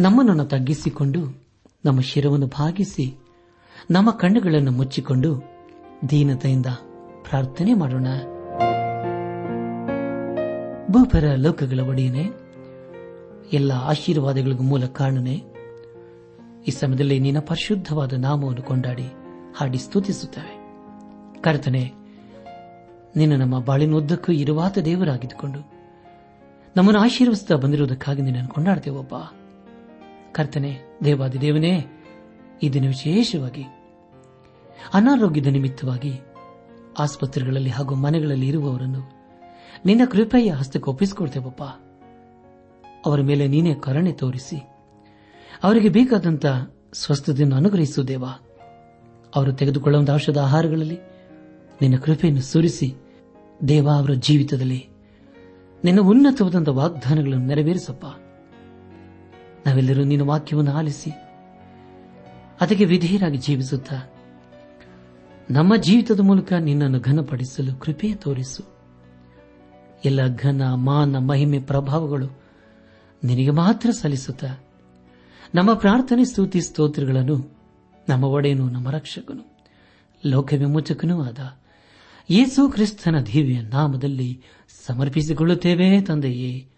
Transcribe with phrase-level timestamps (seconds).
[0.00, 1.42] ನಮ್ಮನ್ನು ತಗ್ಗಿಸಿಕೊಂಡು,
[1.84, 3.16] ನಮ್ಮ ಶಿರವನ್ನು ಭಾಗಿಸಿ,
[3.90, 5.42] ನಮ್ಮ ಕಣ್ಣುಗಳನ್ನು ಮುಚ್ಚಿಕೊಂಡು
[6.10, 6.66] ದೀನತೆಯಿಂದ
[7.30, 8.06] ಪ್ರಾರ್ಥನೆ ಮಾಡೋಣ.
[10.92, 12.24] ಭೂಪರ ಲೋಕಗಳ ಒಡೆಯನೆ,
[13.52, 15.42] ಎಲ್ಲ ಆಶೀರ್ವಾದಗಳಿಗೂ ಮೂಲ ಕಾರಣನೆ,
[16.68, 19.06] ಈ ಸಮಯದಲ್ಲಿ ನಿನ್ನ ಪರಿಶುದ್ಧವಾದ ನಾಮವನ್ನು ಕೊಂಡಾಡಿ
[19.56, 20.54] ಹಾಡಿ ಸ್ತುತಿಸುತ್ತೇವೆ.
[21.40, 21.92] ಕರ್ತನೆ,
[23.16, 25.58] ನಿನ್ನ ನಮ್ಮ ಬಾಳಿನುದ್ದಕ್ಕೂ ಇರುವಾತ ದೇವರಾಗಿದ್ದುಕೊಂಡು,
[26.76, 29.14] ನಮ್ಮನ್ನು ಆಶೀರ್ವಸ್ತಾ ಬಂದಿರುವುದಕ್ಕಾಗಿ ನಿನ್ನನ್ನು ಕೊಂಡಾಡ್ತೇವಪ್ಪ
[30.32, 31.84] ಕರ್ತನೆ ದೇವಾದಿ ದೇವನೇ
[32.62, 33.62] ಇದನ್ನು ದಿನ ವಿಶೇಷವಾಗಿ
[34.94, 36.12] ಅನಾರೋಗ್ಯದ ನಿಮಿತ್ತವಾಗಿ
[36.98, 39.20] ಆಸ್ಪತ್ರೆಗಳಲ್ಲಿ ಹಾಗೂ ಮನೆಗಳಲ್ಲಿ ಇರುವವರನ್ನು
[39.84, 41.62] ನಿನ್ನ ಕೃಪೆಯ ಹಸ್ತಕ್ಕೆ ಒಪ್ಪಿಸಿಕೊಡ್ತೇವಪ್ಪ.
[43.06, 44.56] ಅವರ ಮೇಲೆ ನೀನೇ ಕರುಣೆ ತೋರಿಸಿ
[45.62, 46.46] ಅವರಿಗೆ ಬೇಕಾದಂತ
[46.92, 48.24] ಸ್ವಸ್ಥತೆಯನ್ನು ಅನುಗ್ರಹಿಸು ದೇವ.
[49.34, 50.98] ಅವರು ತೆಗೆದುಕೊಳ್ಳುವಂತಹ ಔಷಧ ಆಹಾರಗಳಲ್ಲಿ
[51.80, 52.94] ನಿನ್ನ ಕೃಪೆಯನ್ನು ಸುರಿಸಿ
[53.68, 54.88] ದೇವ ಅವರ ಜೀವಿತದಲ್ಲಿ
[55.84, 58.06] ನಿನ್ನ ಉನ್ನತವಾದಂಥ ವಾಗ್ದಾನಗಳನ್ನು ನೆರವೇರಿಸಪ್ಪ.
[59.66, 61.10] ನಾವೆಲ್ಲರೂ ನಿನ್ನ ವಾಕ್ಯವನ್ನು ಆಲಿಸಿ,
[62.60, 63.96] ಅದಕ್ಕೆ ವಿಧೇಯರಾಗಿ ಜೀವಿಸುತ್ತಾ,
[65.50, 68.62] ನಮ್ಮ ಜೀವಿತದ ಮೂಲಕ ನಿನ್ನನ್ನು ಘನಪಡಿಸಲು ಕೃಪೆ ತೋರಿಸು.
[70.04, 72.42] ಎಲ್ಲ ಘನ, ಮಾನ, ಮಹಿಮೆ, ಪ್ರಭಾವಗಳು
[73.24, 74.44] ನಿನಗೆ ಮಾತ್ರ ಸಲ್ಲಿಸುತ್ತ,
[75.54, 77.60] ನಮ್ಮ ಪ್ರಾರ್ಥನೆ, ಸ್ತುತಿ, ಸ್ತೋತ್ರಗಳನ್ನು
[78.08, 79.50] ನಮ್ಮ ಒಡೆಯನು, ನಮ್ಮ ರಕ್ಷಕನು
[80.26, 81.38] ಲೋಕ ವಿಮೋಚಕನೂ ಆದ
[82.30, 84.42] ಯೇಸು ಕ್ರಿಸ್ತನ ದಿವ್ಯ ನಾಮದಲ್ಲಿ
[84.86, 86.68] ಸಮರ್ಪಿಸಿಕೊಳ್ಳುತ್ತೇವೆ ತಂದೆಯೇ.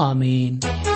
[0.00, 0.89] ಆಮೇನ್.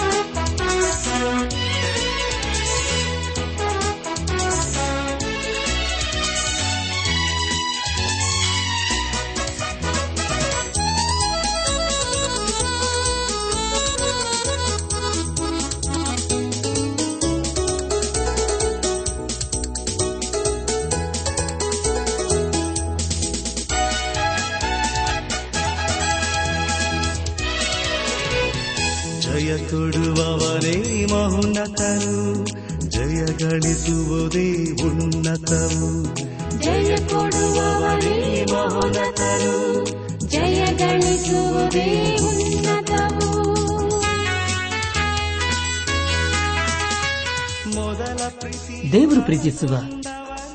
[48.69, 49.77] ದೇವರು ಪ್ರೀತಿಸುವ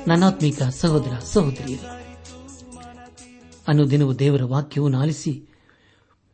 [0.07, 1.87] ನನಾತ್ಮಿಕ ಸಹೋದರ, ಸಹೋದರಿಯರು,
[3.67, 5.49] ಅನುದಿನವೂ ದೇವರ ವಾಕ್ಯವನ್ನು ಆಲಿಸಿ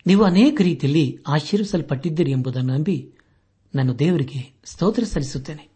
[0.08, 3.14] ನೀವು ಅನೇಕ ರೀತಿಯಲ್ಲಿ ಆಶೀರ್ವಿಸಲ್ಪಟ್ಟಿದ್ದೀರಿ ಎಂಬುದನ್ನು ನಂಬಿ
[3.76, 5.70] ನಾನು ದೇವರಿಗೆ ಸ್ತೋತ್ರ ಸಲ್ಲಿಸುತ್ತೇನೆ.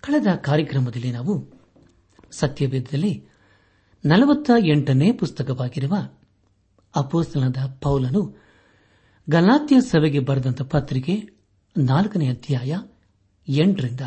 [0.00, 1.52] ಕಳೆದ ಕಾರ್ಯಕ್ರಮದಲ್ಲಿ ನಾವು
[2.30, 3.28] ಸತ್ಯವೇದದಲ್ಲಿ
[4.04, 5.96] ನಲವತ್ತ ಎಂಟನೇ ಪುಸ್ತಕವಾಗಿರುವ
[6.96, 8.36] ಅಪೋಸ್ತನದ ಪೌಲನು
[9.30, 11.28] ಗಲಾತ್ಯ ಸಭೆಗೆ ಬರೆದಂತ ಪತ್ರಿಕೆ
[11.78, 12.78] ನಾಲ್ಕನೇ ಅಧ್ಯಾಯ
[13.48, 14.00] ಎಂಟರಿಂದ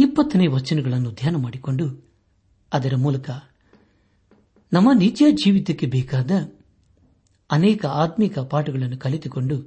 [0.00, 2.10] ಇಪ್ಪತ್ತನೇ ವಚನಗಳನ್ನು ಧ್ಯಾನ ಮಾಡಿಕೊಂಡು
[2.72, 3.30] ಅದರ ಮೂಲಕ
[4.72, 6.30] ನಮ್ಮ ನಿಜ ಜೀವಿತಕ್ಕೆ ಬೇಕಾದ
[7.50, 9.60] ಅನೇಕ ಆತ್ಮಿಕ ಪಾಠಗಳನ್ನು ಕಲಿತುಕೊಂಡು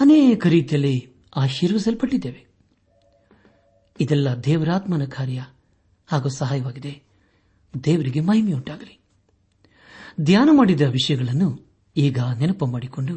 [0.00, 2.46] ಅನೇಕ ರೀತಿಯಲ್ಲಿ ಆಶೀರ್ವಿಸಲ್ಪಟ್ಟಿದ್ದೇವೆ.
[4.00, 5.46] ಇದೆಲ್ಲ ದೇವರಾತ್ಮನ ಕಾರ್ಯ
[6.06, 7.02] ಹಾಗೂ ಸಹಾಯವಾಗಿದೆ.
[7.84, 9.00] ದೇವರಿಗೆ ಮಹಿಮೆಯುಂಟಾಗಲಿ.
[10.20, 13.14] ಧ್ಯಾನ ಮಾಡಿದ ವಿಷಯಗಳನ್ನು ಈಗ ನೆನಪು ಮಾಡಿಕೊಂಡು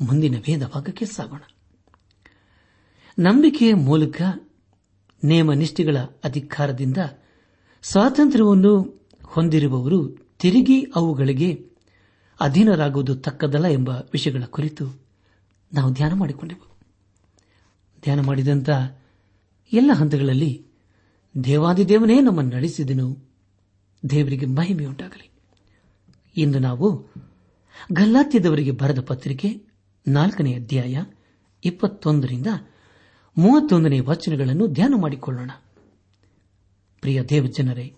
[0.00, 1.40] ಮುಂದಿನ ವೇದ ಭಾಗಕ್ಕೆ ಸಾಗೋಣ.
[3.18, 4.22] ನಂಬಿಕೆಯ ಮೂಲಕ
[5.24, 6.96] ನೇಮ ನಿಷ್ಠೆಗಳ ಅಧಿಕಾರದಿಂದ
[7.82, 11.70] ಸ್ವಾತಂತ್ರ್ಯವನ್ನು ಹೊಂದಿರುವವರು ತಿರುಗಿ ಅವುಗಳಿಗೆ
[12.40, 15.02] ಅಧೀನರಾಗುವುದು ತಕ್ಕದಲ್ಲ ಎಂಬ ವಿಷಯಗಳ ಕುರಿತು
[15.72, 16.76] ನಾವು ಧ್ಯಾನ ಮಾಡಿಕೊಂಡೆವು
[18.02, 18.70] ಧ್ಯಾನ ಮಾಡಿದಂಥ
[19.72, 20.66] ಎಲ್ಲ ಹಂತಗಳಲ್ಲಿ
[21.44, 23.16] ದೇವಾದಿದೇವನೇ ನಮ್ಮನ್ನು ನಡೆಸಿದನು.
[24.10, 25.30] ದೇವರಿಗೆ ಮಹಿಮೆಯುಂಟಾಗಲಿ
[26.36, 27.06] ಇಂದು ನಾವು
[27.92, 29.60] ಗಲ್ಲಾತ್ಯದವರಿಗೆ ಬರೆದ ಪತ್ರಿಕೆ
[30.08, 31.02] ನಾಲ್ಕನೇ ಅಧ್ಯಾಯ
[31.64, 32.46] ಇಪ್ಪತ್ತೊಂದರಿಂದ
[33.36, 35.50] ಮೂವತ್ತೊಂದನೇ ವಚನಗಳನ್ನು ಧ್ಯಾನ ಮಾಡಿಕೊಳ್ಳೋಣ.
[37.00, 37.94] ಪ್ರಿಯ ದೇವಜನರೇ,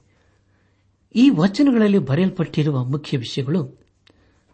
[1.15, 3.79] ಈ ವಚನಗಳಲ್ಲಿ ಬರೆಯಲ್ಪಟ್ಟಿರುವ ಮುಖ್ಯ ವಿಷಯಗಳು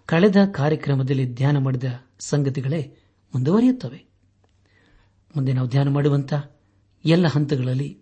[0.06, 1.84] ಕಳೆದ ಕಾರ್ಯಕ್ರಮದಲ್ಲಿ ಧ್ಯಾನ ಮಾಡಿದ
[2.18, 2.96] ಸಂಗತಿಗಳೇ
[3.34, 4.04] ಮುಂದುವರಿಯುತ್ತವೆ.
[5.36, 6.34] ಮುಂದೆ ನಾವು ಧ್ಯಾನ ಮಾಡುವಂತ
[7.04, 7.98] ಎಲ್ಲ ಹಂತಗಳಲ್ಲಿ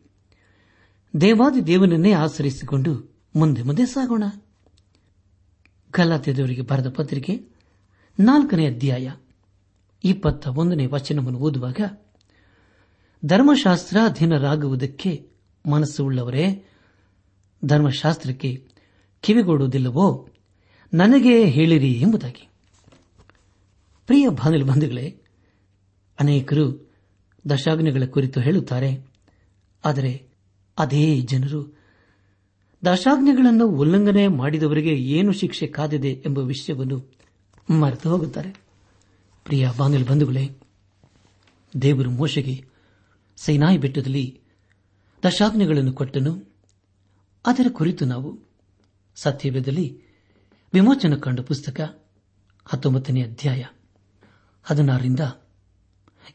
[1.21, 4.25] ದೇವಾದಿ ದೇವನನ್ನೇ ಆಚರಿಸಿಕೊಂಡು ಮುಂದೆ ಮುಂದೆ ಸಾಗೋಣ.
[5.91, 7.49] ಗಲಾತ್ಯದವರಿಗೆ ಬರೆದ ಪತ್ರಿಕೆ
[8.21, 9.13] ನಾಲ್ಕನೇ ಅಧ್ಯಾಯ
[10.05, 11.81] ಇಪ್ಪತ್ತ ಒಂದನೇ ವಚನವನ್ನು ಓದುವಾಗ
[13.27, 15.31] ಧರ್ಮಶಾಸ್ತ್ರಾಧೀನರಾಗುವುದಕ್ಕೆ
[15.71, 16.65] ಮನಸ್ಸು ಉಳ್ಳವರೇ,
[17.65, 18.67] ಧರ್ಮಶಾಸ್ತ್ರಕ್ಕೆ
[19.21, 20.29] ಕಿವಿಗೊಡುವುದಿಲ್ಲವೋ,
[20.95, 22.49] ನನಗೆ ಹೇಳಿರಿ ಎಂಬುದಾಗಿ.
[24.07, 25.21] ಪ್ರಿಯ ಬಾನಿಲು ಬಂಧುಗಳೇ,
[26.21, 26.95] ಅನೇಕರು
[27.51, 29.07] ದಶಾಗ್ನಿಗಳ ಕುರಿತು ಹೇಳುತ್ತಾರೆ.
[29.85, 30.27] ಆದರೆ
[30.79, 31.79] ಅದೇ ಜನರು
[32.85, 37.15] ದಶಾಜ್ಞೆಗಳನ್ನು ಉಲ್ಲಂಘನೆ ಮಾಡಿದವರಿಗೆ ಏನು ಶಿಕ್ಷೆ ಕಾದಿದೆ ಎಂಬ ವಿಷಯವನ್ನು
[37.71, 38.55] ಮರೆತು ಹೋಗುತ್ತಾರೆ.
[39.45, 40.51] ಪ್ರಿಯ ಬಾನಿಲು ಬಂಧುಗಳೇ,
[41.83, 42.70] ದೇವರು ಮೋಶೆಗೆ
[43.45, 44.41] ಸೈನಾಯಿ ಬೆಟ್ಟದಲ್ಲಿ
[45.27, 46.55] ದಶಾಜ್ಞೆಗಳನ್ನು ಕೊಟ್ಟನು.
[47.47, 48.39] ಅದರ ಕುರಿತು ನಾವು
[49.17, 50.03] ಸತ್ಯವೇದಲ್ಲಿ
[50.75, 52.05] ವಿಮೋಚನ ಕಂಡ ಪುಸ್ತಕ
[52.65, 53.65] ಹತ್ತೊಂಬತ್ತನೇ ಅಧ್ಯಾಯ
[54.63, 55.21] ಹದಿನಾರರಿಂದ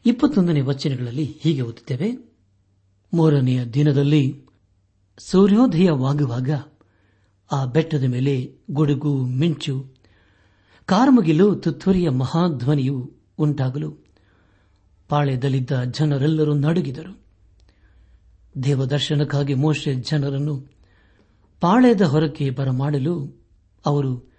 [0.06, 2.36] ಇಪ್ಪತ್ತೊಂದನೇ ವಚನಗಳಲ್ಲಿ ಹೀಗೆ ಓದುತ್ತೇವೆ.
[3.14, 4.46] ಮೂರನೆಯ ದಿನದಲ್ಲಿ
[5.18, 6.50] ಸೂರ್ಯೋದಯವಾಗುವಾಗ
[7.52, 9.94] ಆ ಬೆಟ್ಟದ ಮೇಲೆ ಗುಡುಗು, ಮಿಂಚು,
[10.86, 14.05] ಕಾರ್ಮಗಿಲು, ತುತ್ತೂರಿಯ ಮಹಾಧ್ವನಿಯು ಉಂಟಾಗಲು
[15.08, 17.20] ಪಾಳ್ಯದಲ್ಲಿದ್ದ ಜನರೆಲ್ಲರೂ ನಡುಗಿದರು.
[18.62, 20.64] ದೇವದರ್ಶನಕ್ಕಾಗಿ ಮೋಶೆ ಜನರನ್ನು
[21.60, 23.42] ಪಾಳ್ಯದ ಹೊರಕ್ಕೆ ಬರಮಾಡಲು
[23.86, 24.32] ಅವರು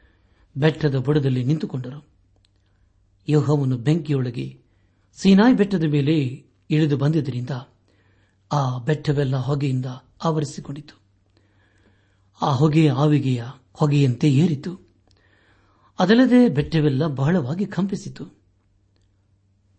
[0.57, 2.05] ಬೆಟ್ಟದ ಬುಡದಲ್ಲಿ ನಿಂತುಕೊಂಡರು.
[3.29, 4.61] ಯೋಹವನ್ನು ಬೆಂಕಿಯೊಳಗೆ
[5.13, 6.17] ಸೀನಾಯಿ ಬೆಟ್ಟದ ಮೇಲೆ
[6.69, 7.49] ಇಳಿದು ಬಂದಿದ್ದರಿಂದ
[8.51, 9.85] ಆ ಬೆಟ್ಟವೆಲ್ಲ ಹೊಗೆಯಿಂದ
[10.23, 11.01] ಆವರಿಸಿಕೊಂಡಿತು.
[12.41, 13.43] ಆ ಹೊಗೆಯ ಆವಿಗೆಯ
[13.73, 14.79] ಹೊಗೆಯಂತೆ ಏರಿತು.
[15.99, 18.36] ಅದಲ್ಲದೆ ಬೆಟ್ಟವೆಲ್ಲ ಬಹಳವಾಗಿ ಕಂಪಿಸಿತು.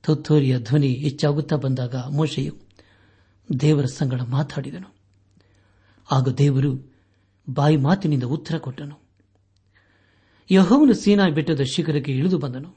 [0.09, 2.55] ತುತ್ತೂರಿಯ ಧ್ವನಿ ಹೆಚ್ಚಾಗುತ್ತಾ ಬಂದಾಗ ಮೋಶೆಯು
[3.61, 4.89] ದೇವರ ಸಂಗಡ ಮಾತಾಡಿದನು.
[6.11, 6.95] ಆಗ ದೇವರು
[7.51, 8.97] ಬಾಯಿ ಮಾತಿನಿಂದ ಉತ್ತರ ಕೊಟ್ಟನು.
[10.51, 12.71] ಯಹೋವನು ಸೀನಾ ಬೆಟ್ಟದ ಶಿಖರಕ್ಕೆ ಇಳಿದು ಬಂದನು.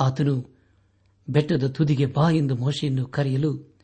[0.00, 0.34] ಆತನು
[1.28, 3.74] ಬೆಟ್ಟದ ತುದಿಗೆ ಬಾ ಎಂದು ಮೋಶೆಯನ್ನು ಕರೆಯಲು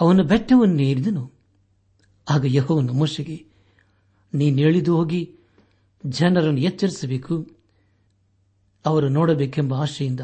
[0.00, 1.32] ಅವನು ಬೆಟ್ಟವನ್ನೇರಿದನು
[2.30, 3.46] ಆಗ ಯಹೋವನು ಮೋಶೆಗೆ,
[4.34, 5.36] ನೀನೆಳಿದು ಹೋಗಿ
[6.06, 7.46] ಜನರನ್ನು ಎಚ್ಚರಿಸಬೇಕು,
[8.86, 10.20] ಅವರು ನೋಡಬೇಕೆಂಬ ಆಶೆಯಿಂದ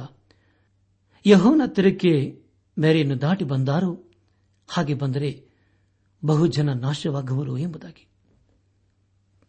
[1.27, 2.43] ಯಹೋವನ ಹತ್ತಿರಕ್ಕೆ
[2.79, 4.05] ಮೇರೆಯನ್ನು ದಾಟಿ ಬಂದಾರೋ
[4.69, 5.45] ಹಾಗೆ ಬಂದರೆ
[6.25, 8.09] ಬಹುಜನ ನಾಶವಾಗುವರು ಎಂಬುದಾಗಿ.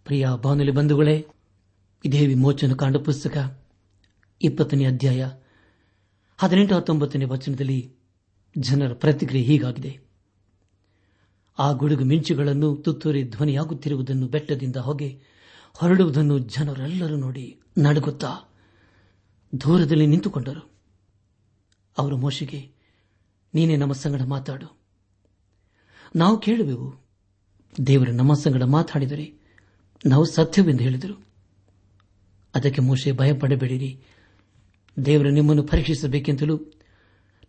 [0.03, 1.27] ಪ್ರಿಯ ಬಾನುಲಿ ಬಂಧುಗಳೇ,
[2.05, 3.63] ಇದೇ ವಿಮೋಚನ ಕಾಂಡ ಪುಸ್ತಕ,
[4.41, 5.29] ಇಪ್ಪತ್ತನೇ ಅಧ್ಯಾಯ,
[6.37, 7.95] ಹದಿನೆಂಟು ಹತ್ತೊಂಬತ್ತನೇ ವಚನದಲ್ಲಿ
[8.57, 9.99] ಜನರ ಪ್ರತಿಕ್ರಿಯೆ ಹೀಗಾಗಿದೆ.
[11.59, 15.21] ಆ ಗುಡುಗು ಮಿಂಚುಗಳನ್ನು ತುತ್ತೂರಿ ಧ್ವನಿಯಾಗುತ್ತಿರುವುದನ್ನು ಬೆಟ್ಟದಿಂದ ಹೊಗೆ
[15.73, 18.53] ಹೊರಡುವುದನ್ನು ಜನರೆಲ್ಲರೂ ನೋಡಿ ನಡುಗುತ್ತಾ
[19.61, 20.74] ದೂರದಲ್ಲಿ ನಿಂತುಕೊಂಡರು.
[21.97, 22.71] ಅವರು ಮೋಶಿಗೆ,
[23.53, 24.77] ನೀನೇ ನಮ್ಮ ಸಂಗಡ ಮಾತಾಡು.
[26.15, 27.05] ನಾವು ಕೇಳುವೆವು,
[27.87, 29.33] ದೇವರು ನಮ್ಮ ಸಂಗಡ ಮಾತಾಡಿದರೆ
[30.05, 31.25] ನಾವು ಸತ್ಯವೆಂದು ಹೇಳಿದರು.
[32.55, 34.03] ಅದಕ್ಕೆ ಮೋಶೆ ಭಯಪಡಬೇಡಿರಿ.
[35.05, 36.57] ದೇವರು ನಿಮ್ಮನ್ನು ಪರೀಕ್ಷಿಸಬೇಕೆಂತಲೂ,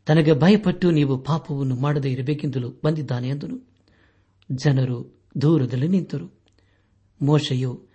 [0.07, 3.71] ತನಗೆ ಭಯಪಟ್ಟು ನೀವು ಪಾಪವನ್ನು ಮಾಡದೇ ಇರಬೇಕೆಂತಲೂ ಬಂದಿದ್ದಾನೆ ಎಂದನು
[4.53, 6.41] ಜನರು ದೂರದಲ್ಲಿ ನಿಂತರು.
[7.23, 7.87] ಮೋಶೆಯು,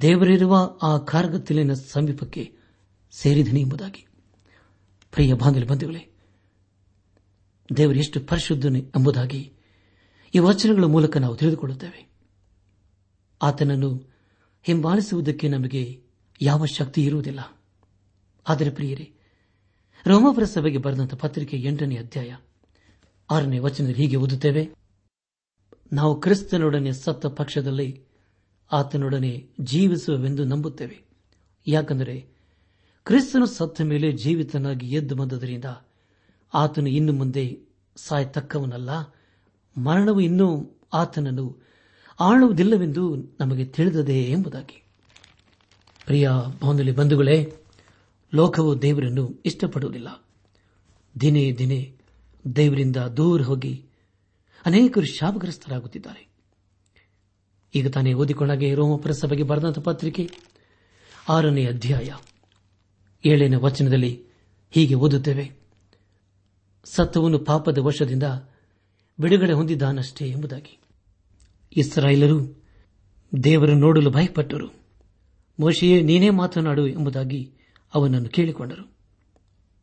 [0.00, 2.56] ದೇವರಿರುವ ಆ ಕಾರ್ಗತಿಲಿನ ಸಮೀಪಕ್ಕೆ
[3.10, 4.06] ಸೇರಿದನು ಎಂಬುದಾಗಿ.
[5.12, 6.12] ಪ್ರಿಯ ಬಾಂಧವ್ಯ ಬಂಧುಗಳೇ,
[7.76, 9.52] ದೇವರು ಎಷ್ಟು ಪರಿಶುದ್ಧನೆ ಎಂಬುದಾಗಿ
[10.34, 12.10] ಈ ವಚನಗಳ ಮೂಲಕ ನಾವು ತಿಳಿದುಕೊಳ್ಳುತ್ತೇವೆ.
[13.42, 14.10] ಆತನನ್ನು
[14.62, 16.02] ಹಿಂಬಾಲಿಸುವುದಕ್ಕೆ ನಮಗೆ
[16.42, 17.62] ಯಾವ ಶಕ್ತಿ ಇರುವುದಿಲ್ಲ.
[18.48, 19.12] ಆದರೆ ಪ್ರಿಯರೇ,
[20.06, 22.36] ರೋಮಾಪುರ ಸಭೆಗೆ ಬರೆದಂತಹ ಪತ್ರಿಕೆ ಎಂಟನೇ ಅಧ್ಯಾಯ
[23.30, 24.68] ಆರನೇ ವಚನದಲ್ಲಿ ಹೀಗೆ ಓದುತ್ತೇವೆ.
[25.92, 28.04] ನಾವು ಕ್ರಿಸ್ತನೊಡನೆ ಸತ್ತ ಪಕ್ಷದಲ್ಲಿ
[28.72, 31.04] ಆತನೊಡನೆ ಜೀವಿಸುವವೆಂದು ನಂಬುತ್ತೇವೆ.
[31.66, 32.29] ಯಾಕೆಂದರೆ
[33.04, 35.64] ಕ್ರಿಸ್ತನು ಸತ್ತ ಮೇಲೆ ಜೀವಿತನಾಗಿ ಎದ್ದು ಬಂದದರಿಂದ
[36.54, 37.58] ಆತನು ಇನ್ನು ಮುಂದೆ
[37.96, 38.90] ಸಾಯತಕ್ಕವನಲ್ಲ,
[39.80, 41.66] ಮರಣವು ಇನ್ನೂ ಆತನನ್ನು
[42.20, 44.82] ಆಳುವುದಿಲ್ಲವೆಂದು ನಮಗೆ ತಿಳಿದದೆ ಎಂಬುದಾಗಿ.
[46.06, 46.30] ಪ್ರಿಯ
[46.62, 47.52] ಬಾಂಧಲಿ ಬಂಧುಗಳೇ,
[48.34, 50.24] ಲೋಕವು ದೇವರನ್ನು ಇಷ್ಟಪಡುವುದಿಲ್ಲ.
[51.20, 51.96] ದಿನೇ ದಿನೇ
[52.56, 53.86] ದೇವರಿಂದ ದೂರ ಹೋಗಿ
[54.66, 56.28] ಅನೇಕರು ಶಾಪಗ್ರಸ್ತರಾಗುತ್ತಿದ್ದಾರೆ.
[57.74, 60.30] ಈಗ ತಾನೇ ಓದಿಕೊಂಡಾಗೆ ರೋಮಪುರ ಸಭೆಗೆ ಬರೆದಂತಹ ಪತ್ರಿಕೆ
[61.28, 62.10] ಆರನೇ ಅಧ್ಯಾಯ.
[63.24, 64.24] ಏಳನೇ ವಚನದಲ್ಲಿ
[64.70, 65.52] ಹೀಗೆ ಓದುತ್ತೇವೆ.
[66.84, 68.22] ಸತ್ವವನ್ನು ಪಾಪದ ವಶದಿಂದ
[69.20, 70.78] ಬಿಡುಗಡೆ ಹೊಂದಿದ್ದಾನಷ್ಟೇ ಎಂಬುದಾಗಿ.
[71.76, 72.62] ಇಸ್ರಾಯೇಲರು
[73.44, 74.68] ದೇವರು ನೋಡಲು ಭಯಪಟ್ಟರು.
[75.60, 77.52] ಮೋಶೆಯೇ, ನೀನೇ ಮಾತನಾಡು ಎಂಬುದಾಗಿ
[77.94, 78.84] ಅವನನ್ನು ಕೇಳಿಕೊಂಡರು.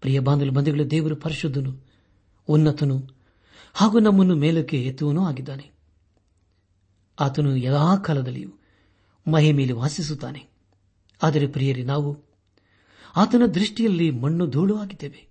[0.01, 1.87] ಪ್ರಿಯ ಬಾಂಧವ ಬಂಧುಗಳು, ದೇವರು ಪರಿಶುದ್ಧನು,
[2.47, 3.03] ಉನ್ನತನು
[3.73, 5.71] ಹಾಗೂ ನಮ್ಮನ್ನು ಮೇಲಕ್ಕೆ ಎತ್ತುವನೂ ಆಗಿದ್ದಾನೆ.
[7.19, 8.49] ಆತನು ಎಲ್ಲಾ ಕಾಲದಲ್ಲಿಯೂ
[9.31, 10.45] ಮಹಿಮೆಯಲ್ಲಿ ವಾಸಿಸುತ್ತಾನೆ.
[11.23, 12.26] ಆದರೆ ಪ್ರಿಯರಿ, ನಾವು
[13.15, 15.27] ಆತನ ದೃಷ್ಟಿಯಲ್ಲಿ ಮಣ್ಣು ಧೂಳು ಆಗಿದ್ದೇವೆ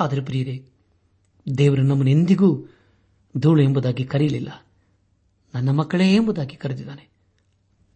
[0.00, 0.68] ಆದರೆ ಪ್ರಿಯರೇ,
[1.58, 2.66] ದೇವರು ನಮ್ಮನ್ನು ಎಂದಿಗೂ
[3.38, 4.66] ಧೂಳು ಎಂಬುದಾಗಿ ಕರೆಯಲಿಲ್ಲ.
[5.54, 7.08] ನನ್ನ ಮಕ್ಕಳೇ ಎಂಬುದಾಗಿ ಕರೆದಿದ್ದಾನೆ.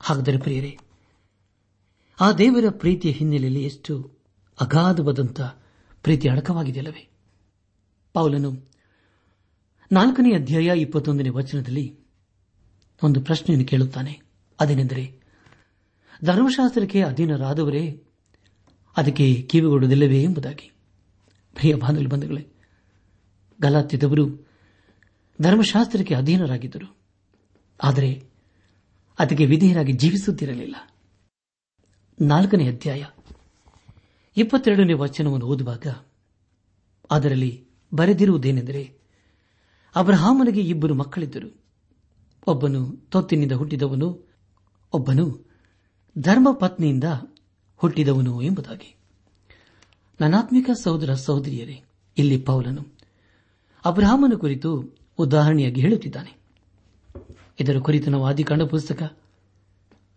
[0.00, 0.78] ಹಾಗಾದರೆ ಪ್ರಿಯರೇ,
[2.20, 4.18] ಆ ದೇವರ ಪ್ರೀತಿಯ ಹಿನ್ನೆಲೆಯಲ್ಲಿ ಎಷ್ಟು
[4.60, 5.40] ಅಗಾಧವಾದಂಥ
[6.02, 7.10] ಪ್ರೀತಿ ಅಡಕವಾಗಿದೆಯಲ್ಲವೇ?
[8.12, 8.70] ಪೌಲನು
[9.92, 11.98] ನಾಲ್ಕನೇ ಅಧ್ಯಾಯ ಇಪ್ಪತ್ತೊಂದನೇ ವಚನದಲ್ಲಿ
[13.02, 14.20] ಒಂದು ಪ್ರಶ್ನೆಯನ್ನು ಕೇಳುತ್ತಾನೆ.
[14.60, 15.22] ಅದೇನೆಂದರೆ,
[16.24, 18.03] ಧರ್ಮಶಾಸ್ತ್ರಕ್ಕೆ ಅಧೀನರಾದವರೇ
[18.96, 20.70] ಅದಕ್ಕೆ ಕಿವಿಗೊಡುವುದಿಲ್ಲವೇ ಎಂಬುದಾಗಿ.
[21.54, 22.46] ಪ್ರಿಯ ಬಾಂಧವ್ಯ ಬಂಧುಗಳೇ,
[23.62, 24.48] ಗಲಾತ್ಯದವರು
[25.42, 26.96] ಧರ್ಮಶಾಸ್ತ್ರಕ್ಕೆ ಅಧೀನರಾಗಿದ್ದರು.
[27.82, 28.24] ಆದರೆ
[29.18, 30.76] ಅದಕ್ಕೆ ವಿಧೇಯರಾಗಿ ಜೀವಿಸುತ್ತಿರಲಿಲ್ಲ.
[32.20, 33.04] ನಾಲ್ಕನೇ ಅಧ್ಯಾಯ,
[34.36, 35.86] ಇಪ್ಪತ್ತೆರಡನೇ ವಚನವನ್ನು ಓದುವಾಗ,
[37.10, 38.98] ಅದರಲ್ಲಿ ಬರೆದಿರುವುದೇನೆಂದರೆ,
[39.96, 41.64] ಅಬ್ರಹಾಮನಿಗೆ ಇಬ್ಬರು ಮಕ್ಕಳಿದ್ದರು.
[42.46, 44.34] ಒಬ್ಬನು ತೊತ್ತಿನಿಂದ ಹುಟ್ಟಿದವನು,
[44.92, 45.50] ಒಬ್ಬನು
[46.18, 47.04] ಧರ್ಮಪತ್ನಿಯಿಂದ
[47.76, 48.96] ಹುಟ್ಟಿದವನು ಎಂಬುದಾಗಿ.
[50.20, 51.82] ನನಾತ್ಮಿಕ ಸಹೋದರ ಸಹೋದರಿಯರೇ,
[52.18, 52.94] ಇಲ್ಲಿ ಪೌಲನು
[53.84, 56.36] ಅಬ್ರಹಾಮನ ಕುರಿತು ಉದಾಹರಣೆಯಾಗಿ ಹೇಳುತ್ತಿದ್ದಾನೆ.
[57.60, 59.16] ಇದರ ಕುರಿತು ನಾವು ಆದಿಕಾಂಡ ಪುಸ್ತಕ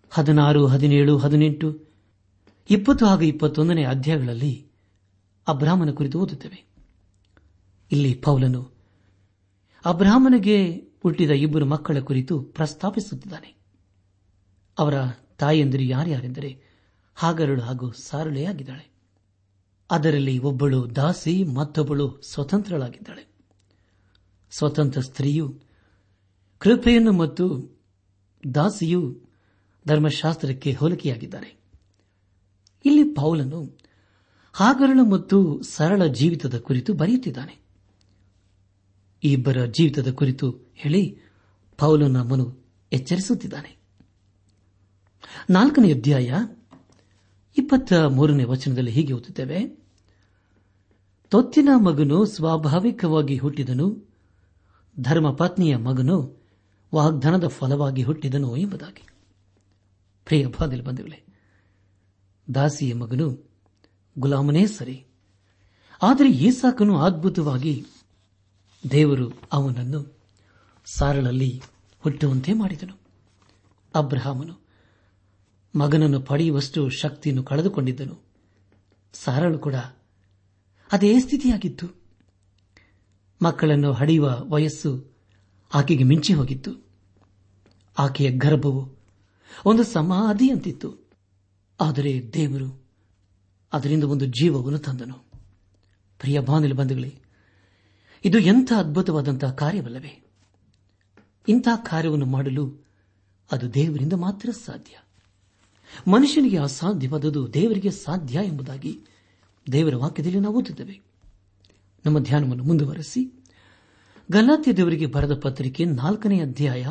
[0.09, 1.79] ಹದಿನಾರು, ಹದಿನೇಳು, ಹದಿನೆಂಟು,
[2.69, 4.65] ಇಪ್ಪತ್ತು ಹಾಗೂ ಇಪ್ಪತ್ತೊಂದನೇ ಅಧ್ಯಾಯಗಳಲ್ಲಿ
[5.47, 6.65] ಅಬ್ರಾಹ್ಮನ ಕುರಿತು ಓದುತ್ತೇವೆ.
[7.91, 8.71] ಇಲ್ಲಿ ಪೌಲನು
[9.85, 13.55] ಅಬ್ರಾಹ್ಮನಿಗೆ ಹುಟ್ಟಿದ ಇಬ್ಬರು ಮಕ್ಕಳ ಕುರಿತು ಪ್ರಸ್ತಾಪಿಸುತ್ತಿದ್ದಾನೆ.
[14.79, 14.93] ಅವರ
[15.37, 16.66] ತಾಯಿಯಂದಿರು ಯಾರ್ಯಾರೆಂದರೆ
[17.19, 18.91] ಹಾಗರಳು ಹಾಗೂ ಸಾರಳೆಯಾಗಿದ್ದಾಳೆ.
[19.91, 23.27] ಅದರಲ್ಲಿ ಒಬ್ಬಳು ದಾಸಿ, ಮತ್ತೊಬ್ಬಳು ಸ್ವತಂತ್ರಳಾಗಿದ್ದಾಳೆ.
[24.51, 25.59] ಸ್ವತಂತ್ರ ಸ್ತ್ರೀಯು
[26.57, 27.77] ಕೃಪೆಯನ್ನು ಮತ್ತು
[28.55, 29.21] ದಾಸಿಯು
[29.87, 31.59] ಧರ್ಮಶಾಸ್ತ್ರಕ್ಕೆ ಹೋಲಿಕೆಯಾಗಿದ್ದಾರೆ.
[32.85, 33.77] ಇಲ್ಲಿ ಪೌಲನು
[34.53, 37.59] ಹಾಗರಳು ಮತ್ತು ಸರಳ ಜೀವಿತದ ಕುರಿತು ಬರೆಯುತ್ತಿದ್ದಾನೆ.
[39.23, 41.19] ಇಬ್ಬರ ಜೀವಿತದ ಕುರಿತು ಹೇಳಿ
[41.77, 43.77] ಪೌಲನ ಮನು ಎಚ್ಚರಿಸುತ್ತಿದ್ದಾನೆ.
[45.49, 46.31] ನಾಲ್ಕನೇ ಅಧ್ಯಾಯ
[47.57, 49.67] ಇಪ್ಪತ್ತ ಮೂರನೇ ವಚನದಲ್ಲಿ ಹೀಗೆ ಓದುತ್ತೇವೆ.
[51.29, 54.09] ತೊತ್ತಿನ ಮಗನು ಸ್ವಾಭಾವಿಕವಾಗಿ ಹುಟ್ಟಿದನು,
[54.99, 56.43] ಧರ್ಮಪತ್ನಿಯ ಮಗನು
[56.95, 59.07] ವಾಗ್ದಾನದ ಫಲವಾಗಿ ಹುಟ್ಟಿದನು ಎಂಬುದಾಗಿ.
[60.25, 61.25] ಪ್ರಿಯ ಬಾದಲ್ಲಿ ಬಂಧುಗಳೇ,
[62.55, 63.49] ದಾಸಿಯ ಮಗನು
[64.19, 65.05] ಗುಲಾಮನೇ ಸರಿ.
[66.01, 67.85] ಆದರೆ ಈಸಾಕನು ಅದ್ಭುತವಾಗಿ
[68.91, 70.17] ದೇವರು ಅವನನ್ನು
[70.85, 71.61] ಸಾರಳಲ್ಲಿ
[71.99, 72.99] ಹುಟ್ಟುವಂತೆ ಮಾಡಿದನು.
[73.95, 74.66] ಅಬ್ರಹಾಮನು
[75.75, 78.23] ಮಗನನ್ನು ಪಡೆಯುವಷ್ಟು ಶಕ್ತಿಯನ್ನು ಕಳೆದುಕೊಂಡಿದ್ದನು.
[79.13, 79.75] ಸಾರಳು ಕೂಡ
[80.91, 81.87] ಅದೇ ಸ್ಥಿತಿಯಾಗಿತ್ತು.
[83.41, 85.17] ಮಕ್ಕಳನ್ನು ಹಡೆಯುವ ವಯಸ್ಸು
[85.73, 86.85] ಆಕೆಗೆ ಮಿಂಚಿ ಹೋಗಿತ್ತು.
[87.99, 88.97] ಆಕೆಯ ಗರ್ಭವು
[89.65, 91.07] ಒಂದು ಸಮಾಧಿಯಂತಿತ್ತು.
[91.81, 92.83] ಆದರೆ ದೇವರು
[93.73, 95.13] ಅದರಿಂದ ಒಂದು ಜೀವವನ್ನು ತಂದನು.
[96.19, 97.21] ಪ್ರಿಯ ಬಾನಿಲು ಬಂಧುಗಳೇ,
[98.25, 100.23] ಇದು ಎಂಥ ಅದ್ಭುತವಾದಂತಹ ಕಾರ್ಯವಲ್ಲವೇ?
[101.47, 102.87] ಇಂಥ ಕಾರ್ಯವನ್ನು ಮಾಡಲು
[103.51, 104.97] ಅದು ದೇವರಿಂದ ಮಾತ್ರ ಸಾಧ್ಯ.
[106.07, 108.99] ಮನುಷ್ಯನಿಗೆ ಅಸಾಧ್ಯವಾದದ್ದು ದೇವರಿಗೆ ಸಾಧ್ಯ ಎಂಬುದಾಗಿ
[109.71, 111.01] ದೇವರ ವಾಕ್ಯದಲ್ಲಿ ನಾವು ಓದುತ್ತೇವೆ
[112.05, 113.43] ನಮ್ಮ ಧ್ಯಾನವನ್ನು ಮುಂದುವರೆಸಿ.
[114.31, 116.87] ಗಲಾತ್ಯ ದೇವರಿಗೆ ಬರೆದ ಪತ್ರಿಕೆ ನಾಲ್ಕನೇ ಅಧ್ಯಾಯ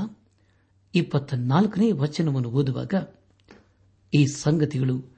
[0.94, 2.94] ಇಪ್ಪತ್ತ ನಾಲ್ಕನೇ ವಚನವನ್ನು ಓದುವಾಗ
[4.14, 5.12] ಈ ಸಂಗತಿಗಳು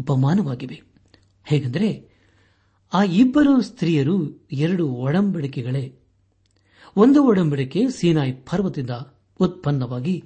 [0.00, 0.82] ಉಪಮಾನವಾಗಿವೆ
[1.44, 2.10] ಹೇಗೆಂದರೆ,
[2.94, 5.94] ಆ ಇಬ್ಬರು ಸ್ತ್ರೀಯರು ಎರಡು ಒಡಂಬಡಿಕೆಗಳೇ.
[6.96, 8.90] ಒಂದು ಒಡಂಬಡಿಕೆ ಸೀನಾಯಿ ಪರ್ವತದಿಂದ
[9.40, 10.24] ಉತ್ಪನ್ನವಾಗಿ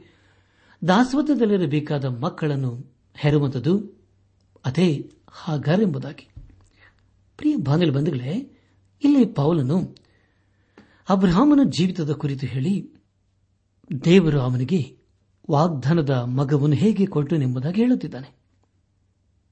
[0.88, 4.04] ದಾಸವತದಲ್ಲಿರಬೇಕಾದ ಮಕ್ಕಳನ್ನು ಹೆರುವಂಥದ್ದು
[4.64, 6.28] ಅದೇ ಹಾಗರ್ ಎಂಬುದಾಗಿ.
[7.37, 8.59] ಪ್ರಿಯ ಬಾಂಗಲ್ ಬಂಧುಗಳೇ,
[9.04, 9.97] ಇಲ್ಲಿ ಪೌಲನು
[11.09, 12.90] ಅಬ್ರಹಾಮನ ಜೀವಿತದ ಕುರಿತು ಹೇಳಿ,
[14.04, 14.97] ದೇವರು ಅವನಿಗೆ
[15.50, 18.37] ವಾಗ್ದಾನದ ಮಗವನ್ನು ಹೇಗೆ ಕೊಟ್ಟನೆಂಬುದಾಗಿ ಹೇಳುತ್ತಿದ್ದಾನೆ.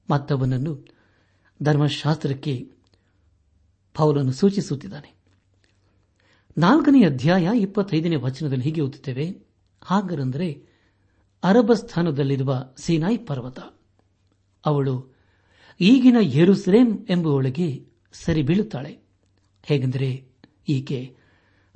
[0.09, 0.87] ಮತ್ತವನನ್ನು
[1.63, 2.71] ಧರ್ಮಶಾಸ್ತ್ರಕ್ಕೆ
[3.93, 5.15] ಪೌಲನ್ನು ಸೂಚಿಸುತ್ತಿದ್ದಾನೆ.
[6.57, 9.47] ನಾಲ್ಕನೇ ಅಧ್ಯಾಯ ಇಪ್ಪತ್ತೈದನೇ ವಚನದಲ್ಲಿ ಹೀಗೆ ಓದುತ್ತೇವೆ,
[9.81, 10.72] ಹಾಗರೆಂದರೆ
[11.43, 13.59] ಅರಬ ಸ್ಥಾನದಲ್ಲಿರುವ ಸೀನಾಯಿ ಪರ್ವತ.
[14.65, 15.15] ಅವಳು
[15.81, 18.99] ಈಗಿನ ಯೆರೂಸಲೇಂ ಎಂಬುವಳಿಗೆ ಸರಿ ಬೀಳುತ್ತಾಳೆ
[19.63, 20.27] ಹೇಗೆಂದರೆ
[20.67, 21.17] ಈಕೆ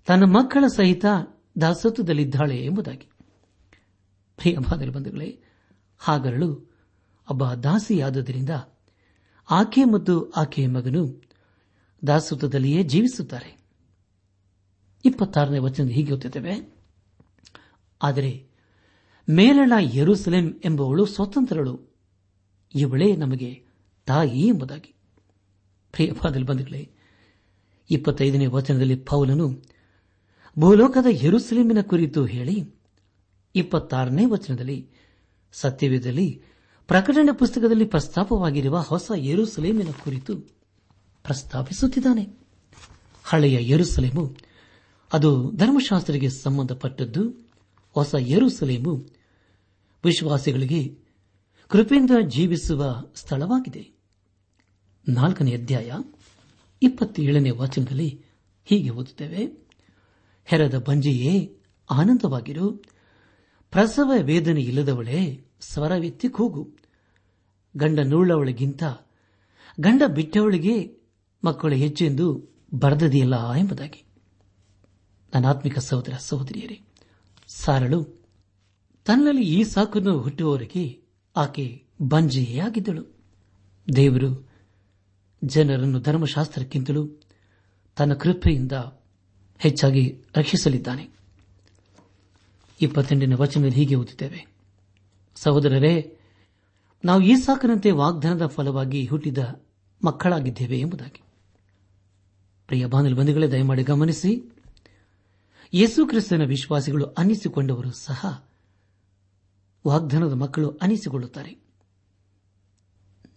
[0.05, 1.05] ತನ್ನ ಮಕ್ಕಳ ಸಹಿತ
[1.61, 3.09] ದಾಸತ್ವದಲ್ಲಿದ್ದಾಳೆ ಎಂಬುದಾಗಿ.
[4.89, 5.39] ಬಂಧುಗಳೇ,
[5.99, 6.77] ಹಾಗರಳು
[7.31, 8.49] ಒಬ್ಬ ದಾಸಿಯಾದುದರಿಂದ
[9.49, 11.21] ಆಕೆ ಮತ್ತು ಆಕೆಯ ಮಗನು
[12.07, 13.57] ದಾಸತ್ವದಲ್ಲಿಯೇ ಜೀವಿಸುತ್ತಾರೆ.
[15.05, 16.75] ಇಪ್ಪತ್ತಾರನೇ ವಚನ ಹೀಗೆ ಗೊತ್ತಿದ್ದೇವೆ
[18.01, 18.46] ಆದರೆ
[19.29, 21.79] ಮೇಲಣ ಯರುಸಲೇಂ ಎಂಬುವಳು ಸ್ವತಂತ್ರಳು.
[22.75, 23.63] ಇವಳೇ ನಮಗೆ
[24.05, 24.93] ತಾಯಿ ಎಂಬುದಾಗಿ.
[27.91, 29.61] ಇಪ್ಪತ್ತೈದನೇ ವಚನದಲ್ಲಿ ಪೌಲನು
[30.59, 32.75] ಭೂಲೋಕದ ಯೆರೂಸಲೇಮಿನ ಕುರಿತು ಹೇಳಿ,
[33.55, 34.89] ಇಪ್ಪತ್ತಾರನೇ ವಚನದಲ್ಲಿ
[35.51, 36.41] ಸತ್ಯವೇದಲ್ಲಿ
[36.87, 40.37] ಪ್ರಕಟಣೆ ಪುಸ್ತಕದಲ್ಲಿ ಪ್ರಸ್ತಾಪವಾಗಿರುವ ಹೊಸ ಯೆರೂಸಲೇಮಿನ ಕುರಿತು
[41.23, 42.39] ಪ್ರಸ್ತಾಪಿಸುತ್ತಿದ್ದಾನೆ.
[43.23, 44.35] ಹಳೆಯ ಯರುಸಲೇಮು,
[45.13, 47.49] ಅದು ಧರ್ಮಶಾಸ್ತ್ರಕ್ಕೆ ಸಂಬಂಧಪಟ್ಟದ್ದು,
[47.91, 49.16] ಹೊಸ ಯೆರೂಸಲೇಮು
[50.07, 50.97] ವಿಶ್ವಾಸಿಗಳಿಗೆ
[51.67, 53.91] ಕೃಪೆಯಿಂದ ಜೀವಿಸುವ ಸ್ಥಳವಾಗಿದೆ.
[55.09, 55.91] ನಾಲ್ಕನೇ ಅಧ್ಯಾಯ,
[56.81, 58.25] ಇಪ್ಪತ್ತೇಳನೇ ವಾಚನದಲ್ಲಿ
[58.65, 59.67] ಹೀಗೆ ಓದುತ್ತೇವೆ.
[60.45, 61.57] ಹೆರದ ಬಂಜೆಯೇ,
[61.89, 62.71] ಆನಂದವಾಗಿರು.
[63.71, 66.75] ಪ್ರಸವ ವೇದನೆ ಇಲ್ಲದವಳೇ, ಸ್ವರವೆತ್ತಿ ಕೂಗು.
[67.77, 68.83] ಗಂಡ ನೂಳವಳಿಗಿಂತ
[69.79, 71.01] ಗಂಡ ಬಿಟ್ಟವಳಿಗೆ
[71.43, 74.03] ಮಕ್ಕಳು ಹೆಚ್ಚೆಂದು ಬರೆದದೆಯಲ್ಲ ಎಂಬುದಾಗಿ.
[75.33, 76.81] ನನ್ನಾತ್ಮಿಕ ಸಹೋದರ ಸಹೋದರಿಯರೇ
[77.47, 78.16] ಸಾರಳು
[79.07, 81.01] ತನ್ನಲ್ಲಿ ಈ ಸಾಕನ್ನು ಹುಟ್ಟುವವರಿಗೆ
[81.35, 83.17] ಆಕೆ ಬಂಜೆಯಾಗಿದ್ದಳು.
[83.95, 84.49] ದೇವರು
[85.43, 87.09] ಜನರನ್ನು ಧರ್ಮಶಾಸ್ತ್ರಕ್ಕಿಂತಲೂ
[87.97, 88.71] ತನ್ನ ಕೃಪೆಯಿಂದ
[89.57, 91.09] ಹೆಚ್ಚಾಗಿ ರಕ್ಷಿಸಲಿದ್ದಾನೆ.
[92.81, 94.47] ಇಪ್ಪತ್ತೆಂಟನೇ ವಚನದಲ್ಲಿ ಹೀಗೆ ಓದುತ್ತೇವೆ.
[95.35, 96.17] ಸಹೋದರರೇ,
[97.05, 99.37] ನಾವು ಈ ಸಾಕನಂತೆ ವಾಗ್ದಾನದ ಫಲವಾಗಿ ಹುಟ್ಟಿದ
[100.05, 101.21] ಮಕ್ಕಳಾಗಿದ್ದೇವೆ ಎಂಬುದಾಗಿ.
[102.67, 104.53] ಪ್ರಿಯ ಬಾಂಧವಂದಿಗಳೇ ದಯಮಾಡಿ ಗಮನಿಸಿ,
[105.73, 108.47] ಯೇಸು ಕ್ರಿಸ್ತನ ವಿಶ್ವಾಸಿಗಳು ಅನ್ನಿಸಿಕೊಂಡವರು ಸಹ
[109.87, 111.57] ವಾಗ್ದಾನದ ಮಕ್ಕಳು ಅನಿಸಿಕೊಳ್ಳುತ್ತಾರೆ.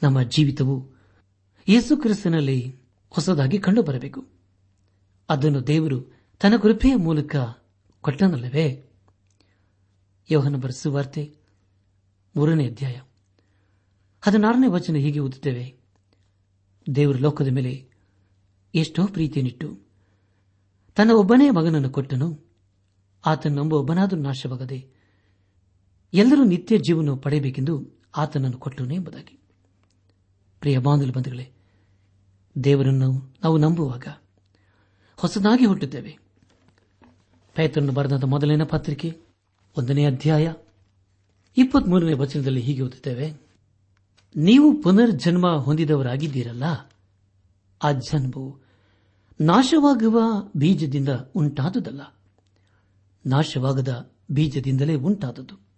[0.03, 0.89] ನಮ್ಮ ಜೀವಿತವು
[1.69, 2.79] ಯೇಸು ಕ್ರಿಸ್ತನಲ್ಲಿ
[3.11, 4.27] ಹೊಸದಾಗಿ ಕಂಡುಬರಬೇಕು.
[5.29, 6.01] ಅದನ್ನು ದೇವರು
[6.41, 7.37] ತನ್ನ ಕೃಪೆಯ ಮೂಲಕ
[8.01, 8.91] ಕೊಟ್ಟನಲ್ಲವೇ?
[10.31, 11.37] ಯೋಹನ ಬರೆಸುವಾರ್ತೆ
[12.37, 13.01] ಮೂರನೇ ಅಧ್ಯಾಯ.
[14.21, 15.81] ಹದಿನಾರನೇ ವಚನ ಹೀಗೆ ಓದುತ್ತೇವೆ.
[16.95, 17.91] ದೇವರ ಲೋಕದ ಮೇಲೆ
[18.75, 19.81] ಎಷ್ಟೋ ಪ್ರೀತಿಯನ್ನಿಟ್ಟು
[20.97, 22.51] ತನ್ನ ಒಬ್ಬನೇ ಮಗನನ್ನು ಕೊಟ್ಟನು.
[23.27, 23.59] ಆತನ
[24.15, 25.00] ನಾಶವಾಗದೆ
[26.13, 29.39] ಎಲ್ಲರೂ ನಿತ್ಯ ಜೀವನ ಪಡೆಯಬೇಕೆಂದು ಆತನನ್ನು ಕೊಟ್ಟನು ಎಂಬುದಾಗಿ.
[30.61, 31.51] ಪ್ರಿಯ ಬಾಂಧವ ಬಂಧುಗಳೇ,
[32.65, 34.07] ದೇವರನ್ನು ನಾವು ನಂಬುವಾಗ
[35.17, 36.19] ಹೊಸದಾಗಿ ಹುಟ್ಟುತ್ತೇವೆ
[37.55, 39.21] ಪೇತ್ರನ್ನು ಬರೆದ ಮೊದಲನೇ ಪತ್ರಿಕೆ,
[39.79, 40.53] ಒಂದನೇ ಅಧ್ಯಾಯ,
[41.57, 43.33] ಇಪ್ಪತ್ಮೂರನೇ ವಚನದಲ್ಲಿ ಹೀಗೆ ಓದುತ್ತೇವೆ,
[44.37, 46.65] ನೀವು ಪುನರ್ಜನ್ಮ ಹೊಂದಿದವರಾಗಿದ್ದೀರಲ್ಲ,
[47.83, 48.59] ಆ ಜನ್ಮವು
[49.41, 50.21] ನಾಶವಾಗುವ
[50.57, 52.01] ಬೀಜದಿಂದ ಉಂಟಾದುದಲ್ಲ,
[53.27, 55.70] ನಾಶವಾಗದ ಬೀಜದಿಂದಲೇ ಉಂಟಾದದ್ದು.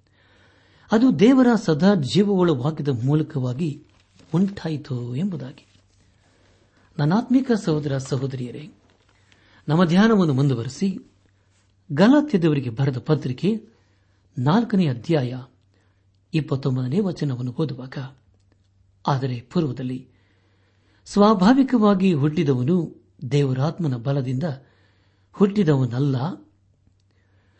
[0.92, 3.86] ಅದು ದೇವರ ಸದಾ ಜೀವವುಳ ವಾಕ್ಯದ ಮೂಲಕವಾಗಿ
[4.34, 5.66] ಉಂಟಾಯಿತು ಎಂಬುದಾಗಿ.
[6.98, 8.70] ನನಾತ್ಮಿಕ ಸಹೋದರ ಸಹೋದರಿಯರೇ,
[9.68, 10.98] ನಮ್ಮ ಧ್ಯಾನವನ್ನು ಮುಂದುವರೆಸಿ
[11.92, 13.68] ಗಲಾತ್ಯದವರಿಗೆ ಬರೆದ ಪತ್ರಿಕೆ
[14.38, 15.42] ನಾಲ್ಕನೇ ಅಧ್ಯಾಯ
[16.34, 17.98] ಇಪ್ಪತ್ತೊಂಬತ್ತನೇ ವಚನವನ್ನು ಓದುವಾಗ,
[19.06, 20.08] ಆದರೆ ಪೂರ್ವದಲ್ಲಿ
[21.04, 24.44] ಸ್ವಾಭಾವಿಕವಾಗಿ ಹುಟ್ಟಿದವನು ದೇವರಾತ್ಮನ ಬಲದಿಂದ
[25.32, 26.16] ಹುಟ್ಟಿದವನಲ್ಲ,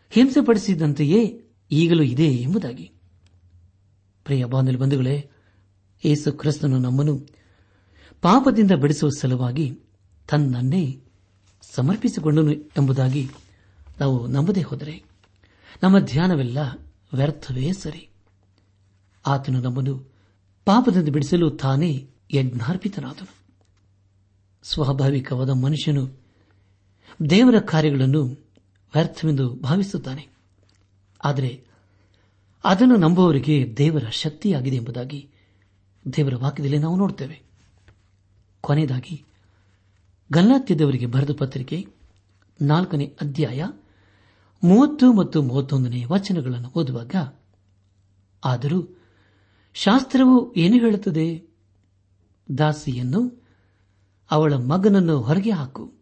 [0.09, 2.92] ಹಿಂಸೆಪಡಿಸಿದಂತೆಯೇ ಈಗಲೂ ಇದೆ ಎಂಬುದಾಗಿ.
[4.23, 5.29] ಪ್ರಿಯ ಬಾಂಧಲು ಬಂಧುಗಳೇ
[6.05, 7.27] ಏಸು ಕ್ರಿಸ್ತನು ನಮ್ಮನ್ನು
[8.21, 9.79] ಪಾಪದಿಂದ ಬಿಡಿಸುವ ಸಲುವಾಗಿ
[10.29, 11.01] ತನ್ನನ್ನೇ
[11.61, 13.29] ಸಮರ್ಪಿಸಿಕೊಂಡನು ಎಂಬುದಾಗಿ
[13.99, 15.03] ನಾವು ನಂಬದೇ ಹೋದರೆ
[15.83, 16.57] ನಮ್ಮ ಧ್ಯಾನವೆಲ್ಲ
[17.13, 18.09] ವ್ಯರ್ಥವೇ ಸರಿ.
[19.25, 20.13] ಆತನು ನಮ್ಮನ್ನು
[20.65, 23.33] ಪಾಪದಿಂದ ಬಿಡಿಸಲು ತಾನೇ ಯಜ್ಞಾರ್ಪಿತನಾದನು.
[24.63, 26.09] ಸ್ವಾಭಾವಿಕವಾದ ಮನುಷ್ಯನು
[27.29, 28.23] ದೇವರ ಕಾರ್ಯಗಳನ್ನು
[28.93, 30.27] ವ್ಯರ್ಥವೆಂದು ಭಾವಿಸುತ್ತಾನೆ.
[31.23, 31.72] ಆದರೆ
[32.63, 35.29] ಅದನ್ನು ನಂಬುವವರಿಗೆ ದೇವರ ಶಕ್ತಿಯಾಗಿದೆ ಎಂಬುದಾಗಿ
[36.17, 37.41] ದೇವರ ವಾಕ್ಯದಲ್ಲಿ ನಾವು ನೋಡುತ್ತೇವೆ
[38.61, 39.25] ಕೊನೆಯದಾಗಿ
[40.31, 41.85] ಗಲ್ಲಾತ್ಯದವರಿಗೆ ಬರೆದ ಪತ್ರಿಕೆ
[42.61, 43.63] ನಾಲ್ಕನೇ ಅಧ್ಯಾಯ
[44.63, 47.15] ಮೂವತ್ತು ಮತ್ತು ಮೂವತ್ತೊಂದನೇ ವಚನಗಳನ್ನು ಓದುವಾಗ,
[48.43, 48.97] ಆದರೂ
[49.73, 51.43] ಶಾಸ್ತ್ರವು ಏನು ಹೇಳುತ್ತದೆ?
[52.57, 53.43] ದಾಸಿಯನ್ನು
[54.31, 55.93] ಅವಳ ಮಗನನ್ನು ಹೊರಗೆ ಹಾಕು.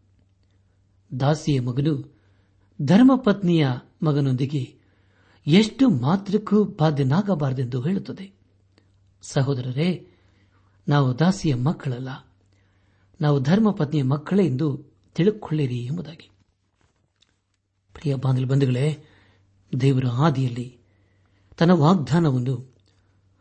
[1.20, 2.20] ದಾಸಿಯ ಮಗನು
[2.82, 3.68] ಧರ್ಮಪತ್ನಿಯ
[4.04, 4.81] ಮಗನೊಂದಿಗೆ
[5.48, 8.34] ಎಷ್ಟು ಮಾತ್ರಕ್ಕೂ ಬಾಧ್ಯನಾಗಬಾರದೆಂದು ಹೇಳುತ್ತದೆ.
[9.22, 10.08] ಸಹೋದರರೇ,
[10.88, 12.28] ನಾವು ದಾಸಿಯ ಮಕ್ಕಳಲ್ಲ.
[13.22, 16.30] ನಾವು ಧರ್ಮಪತ್ನಿಯ ಮಕ್ಕಳೇ ಎಂದು ತಿಳಿದುಕೊಳ್ಳಿರಿ ಎಂಬುದಾಗಿ.
[17.94, 19.06] ಪ್ರಿಯ ಬಾಂಧವ ಬಂಧುಗಳೇ,
[19.82, 20.78] ದೇವರ ಆದಿಯಲ್ಲಿ
[21.58, 22.76] ತನ್ನ ವಾಗ್ದಾನವನ್ನು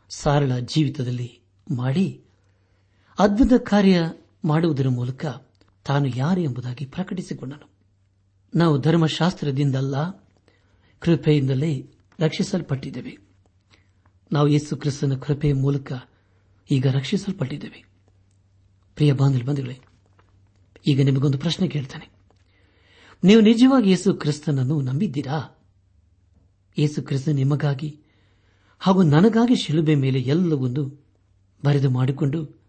[0.09, 2.25] ಸಾರಳ ಜೀವಿತದಲ್ಲಿ ಮಾಡಿ
[3.19, 4.01] ಅದ್ಭುತ ಕಾರ್ಯ
[4.45, 5.27] ಮಾಡುವುದರ ಮೂಲಕ
[5.85, 7.71] ತಾನು ಯಾರು ಎಂಬುದಾಗಿ ಪ್ರಕಟಿಸಿಕೊಂಡನು.
[8.55, 10.20] ನಾವು ಧರ್ಮಶಾಸ್ತ್ರದಿಂದಲ್ಲ
[11.01, 13.19] ಕೃಪೆಯಿಂದಲೇ ರಕ್ಷಿಸಲ್ಪಟ್ಟಿದ್ದೇವೆ.
[14.33, 15.93] ನಾವು ಯೇಸು ಕ್ರಿಸ್ತನ ಕೃಪೆಯ ಮೂಲಕ
[16.71, 17.85] ಈಗ ರಕ್ಷಿಸಲ್ಪಟ್ಟಿದ್ದೇವೆ.
[18.95, 19.79] ಪ್ರಿಯ ಬಾಂಧವ ಬಂಧುಗಳೇ,
[20.89, 22.07] ಈಗ ನಿಮಗೊಂದು ಪ್ರಶ್ನೆ ಕೇಳ್ತಾನೆ.
[23.25, 25.59] ನೀವು ನಿಜವಾಗಿ ಯೇಸು ಕ್ರಿಸ್ತನನ್ನು ನಂಬಿದ್ದೀರಾ?
[26.79, 28.01] ಯೇಸು ಕ್ರಿಸ್ತ ನಿಮಗಾಗಿ
[28.79, 30.83] ಹಾಗೂ ನನಗಾಗಿ ಶಿಲುಬೆ ಮೇಲೆ ಎಲ್ಲವೊಂದು
[31.65, 32.61] ಬರೆದು ಮಾಡಿಕೊಂಡು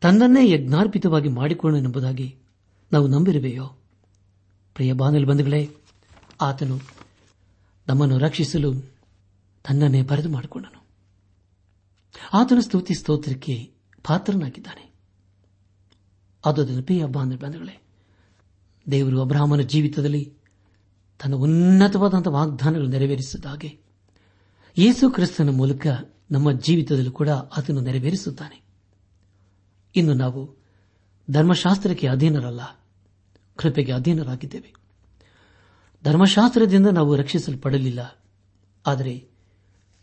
[0.00, 2.36] ತನ್ನನ್ನೇ ಯಜ್ಞಾರ್ಪಿತವಾಗಿ ಮಾಡಿಕೊಂಡನೆಂಬುದಾಗಿ
[2.92, 3.66] ನಾವು ನಂಬಿರುವೆಯೋ?
[4.74, 5.70] ಪ್ರಿಯ ಬಾಂಧವೇ ಬಂಧುಗಳೇ,
[6.40, 7.01] ಆತನು
[7.88, 8.74] ನಮ್ಮನ್ನು ರಕ್ಷಿಸಲು
[9.64, 10.86] ತನ್ನನ್ನೇ ಬರೆದು ಮಾಡಿಕೊಂಡನು.
[12.32, 13.72] ಆತನ ಸ್ತುತಿ ಸ್ತೋತ್ರಕ್ಕೆ
[14.06, 14.92] ಪಾತ್ರನಾಗಿದ್ದಾನೆ.
[16.44, 17.82] ಅದು ಪ್ರಿಯ ಅಂದ್ರೆ ಬಂಧುಗಳೇ,
[18.90, 20.32] ದೇವರು ಅಬ್ರಾಹ್ಮನ ಜೀವಿತದಲ್ಲಿ
[21.20, 23.78] ತನ್ನ ಉನ್ನತವಾದಂತಹ ವಾಗ್ದಾನಗಳು ನೆರವೇರಿಸಿದ ಹಾಗೆ
[24.78, 25.86] ಯೇಸು ಕ್ರಿಸ್ತನ ಮೂಲಕ
[26.30, 28.62] ನಮ್ಮ ಜೀವಿತದಲ್ಲೂ ಕೂಡ ಅದನ್ನು ನೆರವೇರಿಸುತ್ತಾನೆ.
[29.96, 30.56] ಇನ್ನು ನಾವು
[31.30, 32.60] ಧರ್ಮಶಾಸ್ತ್ರಕ್ಕೆ ಅಧೀನರಲ್ಲ,
[33.56, 34.81] ಕೃಪೆಗೆ ಅಧೀನರಾಗಿದ್ದೇವೆ.
[36.04, 38.18] ಧರ್ಮಶಾಸ್ತ್ರದಿಂದ ನಾವು ರಕ್ಷಿಸಲ್ಪಡಲಿಲ್ಲ.
[38.86, 39.24] ಆದರೆ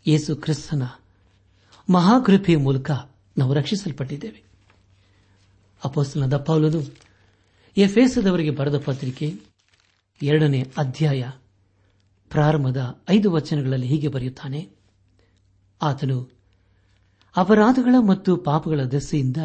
[0.06, 0.82] ಯೇಸು ಕ್ರಿಸ್ತನ
[1.92, 2.90] ಮಹಾಕೃಪೆಯ ಮೂಲಕ
[3.38, 4.44] ನಾವು ರಕ್ಷಿಸಲ್ಪಟ್ಟಿದ್ದೇವೆ.
[5.84, 6.82] ಅಪೋಸ್ತನದ ಪೌಲನು
[7.76, 9.40] ಎಫೇಸದವರಿಗೆ ಬರೆದ ಪತ್ರಿಕೆ
[10.22, 11.30] ಎರಡನೇ ಅಧ್ಯಾಯ
[12.28, 14.70] ಪ್ರಾರಂಭದ ಐದು ವಚನಗಳಲ್ಲಿ ಹೀಗೆ ಬರೆಯುತ್ತಾನೆ.
[15.82, 16.38] ಆತನು,
[17.36, 19.36] ಅಪರಾಧಗಳ ಮತ್ತು ಪಾಪಗಳ ದೆಸೆಯಿಂದ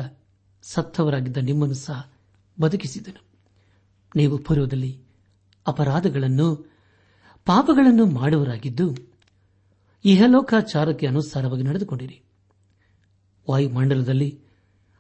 [0.64, 2.12] ಸತ್ತವರಾಗಿದ್ದ ನಿಮ್ಮನ್ನು ಸಹ
[2.62, 3.26] ಬದುಕಿಸಿದನು.
[4.16, 5.05] ನೀವು ಪೂರ್ವದಲ್ಲಿ
[5.68, 6.56] ಅಪರಾಧಗಳನ್ನು,
[7.46, 8.96] ಪಾಪಗಳನ್ನು ಮಾಡುವರಾಗಿದ್ದು
[10.06, 12.22] ಇಹಲೋಕಾಚಾರಕ್ಕೆ ಅನುಸಾರವಾಗಿ ನಡೆದುಕೊಂಡಿರಿ.
[13.50, 14.40] ವಾಯುಮಂಡಲದಲ್ಲಿ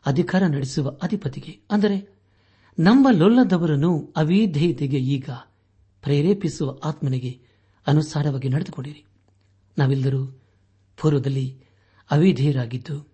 [0.05, 1.97] ಅಧಿಕಾರ ನಡೆಸುವ ಅಧಿಪತಿಗೆ, ಅಂದರೆ
[2.79, 5.29] ನಮ್ಮ ಲೊಲ್ಲದವರನ್ನು ಅವಿಧೇಯತೆಗೆ ಈಗ
[6.03, 7.39] ಪ್ರೇರೇಪಿಸುವ ಆತ್ಮನಿಗೆ
[7.87, 9.05] ಅನುಸಾರವಾಗಿ ನಡೆದುಕೊಂಡಿರಿ.
[9.77, 10.25] ನಾವೆಲ್ಲರೂ
[11.01, 11.57] ಪೂರ್ವದಲ್ಲಿ
[12.11, 13.07] ಅವಿಧೇಯರಾಗಿದ್ದು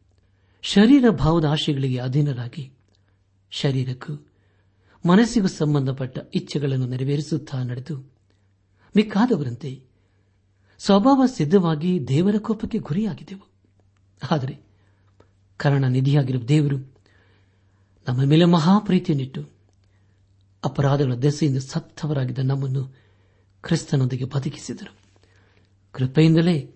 [0.61, 2.71] ಶರೀರ ಭಾವದ ಆಶೆಗಳಿಗೆ ಅಧೀನರಾಗಿ,
[3.51, 4.13] ಶರೀರಕ್ಕೂ
[5.07, 7.97] ಮನಸ್ಸಿಗೂ ಸಂಬಂಧಪಟ್ಟ ಇಚ್ಛೆಗಳನ್ನು ನೆರವೇರಿಸುತ್ತಾ ನಡೆದು,
[8.95, 9.83] ಮಿಕ್ಕಾದವರಂತೆ
[10.79, 13.47] ಸ್ವಭಾವ ಸಿದ್ಧವಾಗಿ ದೇವರ ಕೋಪಕ್ಕೆ ಗುರಿಯಾಗಿದ್ದೆವು.
[14.31, 14.59] ಆದರೆ
[15.57, 16.77] ಕರಣ ನಿಧಿಯಾಗಿರುವ ದೇವರು
[18.07, 19.49] ನಮ್ಮ ಮೇಲೆ ಮಹಾಪ್ರೀತಿಯನ್ನಿಟ್ಟು
[20.65, 22.85] ಅಪರಾಧಗಳ ದೆಸೆಯಿಂದ ಸತ್ತವರಾಗಿದ್ದ ನಮ್ಮನ್ನು
[23.63, 24.95] ಕ್ರಿಸ್ತನೊಂದಿಗೆ ಬದುಕಿಸಿದರು.
[25.91, 26.71] ಕೃಪೆಯಿಂದಲೇ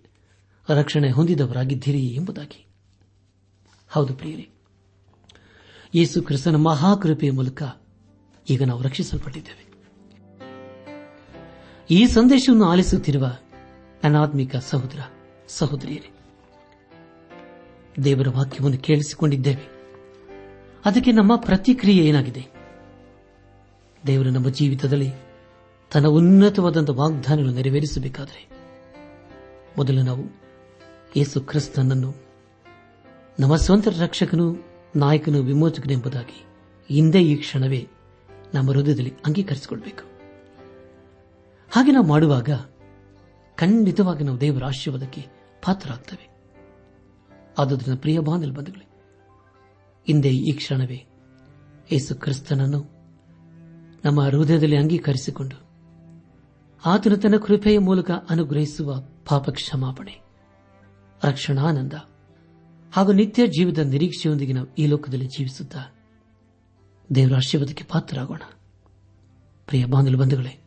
[0.70, 2.66] ರಕ್ಷಣೆ ಹೊಂದಿದವರಾಗಿದ್ದೀರಿ ಎಂಬುದಾಗಿ.
[3.90, 4.50] ಹೌದು ಪ್ರಿಯರೇ,
[5.96, 7.64] ಯೇಸು ಕ್ರಿಸ್ತನ ಮಹಾಕೃಪೆಯ ಮೂಲಕ
[8.50, 9.66] ಈಗ ನಾವು ರಕ್ಷಿಸಲ್ಪಟ್ಟಿದ್ದೇವೆ.
[11.90, 13.26] ಈ ಸಂದೇಶವನ್ನು ಆಲಿಸುತ್ತಿರುವ
[14.04, 15.00] ಅನಾತ್ಮಿಕ ಸಹೋದರ,
[15.48, 16.10] ಸಹೋದರಿಯರೇ,
[18.04, 19.70] ದೇವರ ವಾಕ್ಯವನ್ನು ಕೇಳಿಸಿಕೊಂಡಿದ್ದೇವೆ.
[20.86, 22.48] ಅದಕ್ಕೆ ನಮ್ಮ ಪ್ರತಿಕ್ರಿಯೆ ಏನಾಗಿದೆ?
[24.08, 25.12] ದೇವರು ನಮ್ಮ ಜೀವಿತದಲ್ಲಿ
[25.92, 28.50] ತನ್ನ ಉನ್ನತವಾದಂತಹ ವಾಗ್ದಾನಗಳು ನೆರವೇರಿಸಬೇಕಾದರೆ
[29.78, 30.24] ಮೊದಲು ನಾವು
[31.16, 32.16] ಯೇಸು ಕ್ರಿಸ್ತನನ್ನು,
[33.40, 36.46] ನಮ್ಮ ಸ್ವಂತ ರಕ್ಷಕನು ನಾಯಕನು ವಿಮೋಚಕನೆಂಬುದಾಗಿ
[36.90, 37.88] ಹಿಂದೆ ಈ ಕ್ಷಣವೇ
[38.54, 40.04] ನಮ್ಮ ಹೃದಯದಲ್ಲಿ ಅಂಗೀಕರಿಸಿಕೊಳ್ಬೇಕು.
[41.72, 42.50] ಹಾಗೆ ನಾವು ಮಾಡುವಾಗ
[43.56, 45.22] ಖಂಡಿತವಾಗಿ ನಾವು ದೇವರ ಆಶೀರ್ವಾದಕ್ಕೆ
[45.66, 46.36] ಪಾತ್ರರಾಗ್ತೇವೆ.
[47.58, 48.88] ಆದುದರಿಂದ ಪ್ರಿಯ ಬಂಧುಗಳೇ,
[50.08, 51.06] ಹಿಂದೆ ಈ ಕ್ಷಣವೇ
[51.92, 52.96] ಯೇಸು ಕ್ರಿಸ್ತನನ್ನು
[54.06, 55.66] ನಮ್ಮ ಹೃದಯದಲ್ಲಿ ಅಂಗೀಕರಿಸಿಕೊಂಡು
[56.86, 60.22] ಆತನು ತನ್ನ ಕೃಪೆಯ ಮೂಲಕ ಅನುಗ್ರಹಿಸುವ ಪಾಪ ಕ್ಷಮಾಪಣೆ
[61.24, 61.94] ರಕ್ಷಣಾನಂದ
[62.94, 65.80] ಹಾಗೂ ನಿತ್ಯ ಜೀವದ ನಿರೀಕ್ಷೆಯೊಂದಿಗೆ ನಾವು ಈ ಲೋಕದಲ್ಲಿ ಜೀವಿಸುತ್ತಾ
[67.16, 68.42] ದೇವರ ಆಶೀರ್ವಾದಕ್ಕೆ ಪಾತ್ರರಾಗೋಣ.
[69.66, 70.62] ಪ್ರಿಯ ಬಾಂಧವ ಬಂಧುಗಳೇ,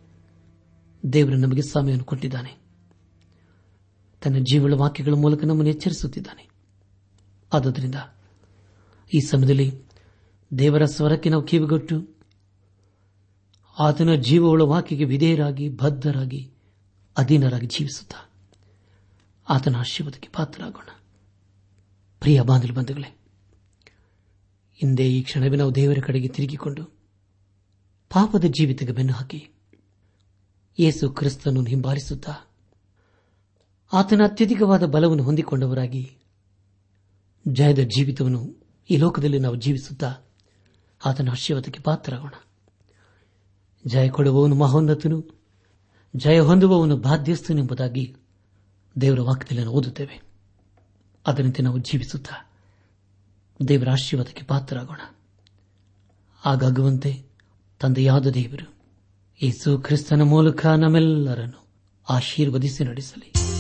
[1.13, 2.57] ದೇವರು ನಮಗೆ ಸಮಯವನ್ನು ಕೊಟ್ಟಿದ್ದಾನೆ.
[4.23, 6.49] ತನ್ನ ಜೀವಳ ವಾಕ್ಯಗಳ ಮೂಲಕ ನಮ್ಮನ್ನು ಎಚ್ಚರಿಸುತ್ತಿದ್ದಾನೆ.
[7.53, 7.95] ಆದ್ದರಿಂದ
[9.15, 9.83] ಈ ಸಮಯದಲ್ಲಿ
[10.59, 12.09] ದೇವರ ಸ್ವರಕ್ಕೆ ನಾವು ಕಿವಿಗೊಟ್ಟು,
[13.79, 16.53] ಆತನ ಜೀವವುಳ ವಾಕ್ಯಕ್ಕೆ ವಿಧೇಯರಾಗಿ, ಬದ್ಧರಾಗಿ,
[17.17, 18.31] ಅಧೀನರಾಗಿ ಜೀವಿಸುತ್ತಾ
[19.49, 20.89] ಆತನ ಆಶೀರ್ವಾದಕ್ಕೆ ಪಾತ್ರರಾಗೋಣ.
[22.21, 23.18] ಪ್ರಿಯ ಬಾಂಧವ ಬಂಧುಗಳೇ
[24.81, 26.85] ಹಿಂದೆ ಈ ಕ್ಷಣವೇ ನಾವು ದೇವರ ಕಡೆಗೆ ತಿರುಗಿಕೊಂಡು
[28.11, 29.49] ಪಾಪದ ಜೀವಿತಕ್ಕೆ ಬೆನ್ನು ಹಾಕಿ
[30.81, 32.35] ಯೇಸು ಕ್ರಿಸ್ತನನ್ನು ಹಿಂಬಾಲಿಸುತ್ತಾ
[33.93, 36.17] ಆತನ ಅತ್ಯಧಿಕವಾದ ಬಲವನ್ನು ಹೊಂದಿಕೊಂಡವರಾಗಿ
[37.49, 40.15] ಜಯದ ಜೀವಿತವನ್ನು ಈ ಲೋಕದಲ್ಲಿ ನಾವು ಜೀವಿಸುತ್ತಾ
[41.05, 42.35] ಆತನ ಆಶೀರ್ವಾದಕ್ಕೆ ಪಾತ್ರರಾಗೋಣ.
[43.87, 45.45] ಜಯ ಕೊಡುವವನು ಮಹೋನ್ನತನು,
[46.17, 48.17] ಜಯ ಹೊಂದುವವನು ಬಾಧ್ಯಸ್ಥನೆಂಬುದಾಗಿ
[49.01, 50.23] ದೇವರ ವಾಕ್ಯದಲ್ಲಿ ಓದುತ್ತೇವೆ.
[51.27, 52.48] ಅದರಂತೆ ನಾವು ಜೀವಿಸುತ್ತಾ
[53.69, 55.01] ದೇವರ ಆಶೀರ್ವಾದಕ್ಕೆ ಪಾತ್ರರಾಗೋಣ.
[56.45, 57.23] ಆಗಾಗುವಂತೆ
[57.81, 58.75] ತಂದೆಯಾದ ದೇವರು
[59.43, 61.67] ಯೇಸು ಕ್ರಿಸ್ತನ ಮೂಲಕ ನಮ್ಮೆಲ್ಲರನ್ನು
[62.09, 63.58] ಆಶೀರ್ವದಿಸಿ ನಡೆಸಲಿ.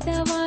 [0.00, 0.39] ರಾಜಾದಿರಾಜನು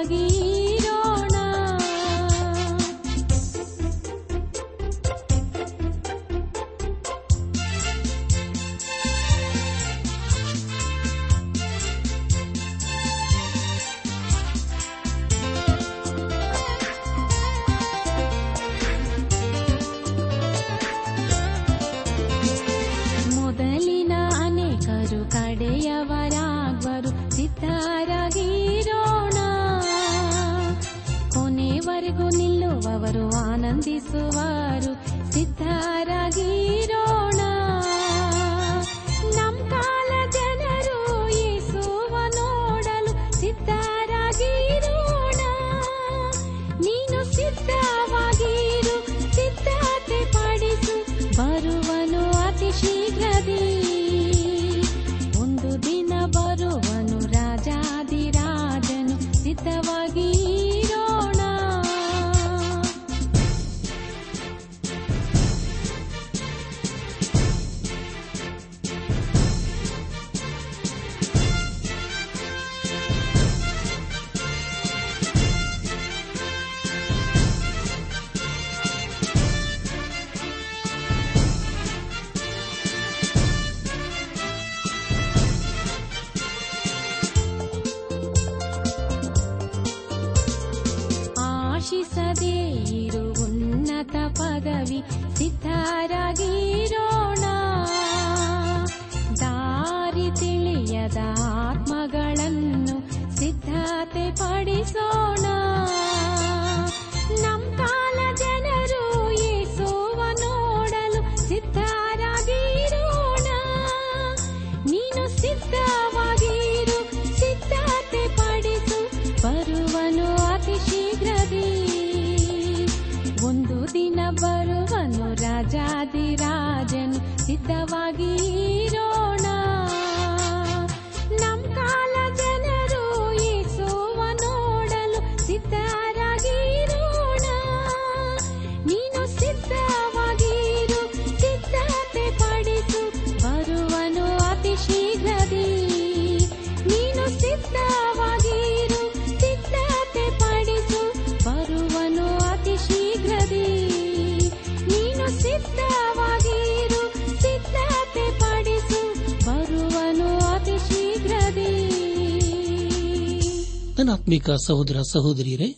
[164.24, 165.76] ಧನಾತ್ಮಿಕ ಸಹೋದರ ಸಹೋದರಿಯರೇ,